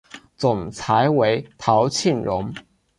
[0.35, 2.51] 总裁为陶庆荣。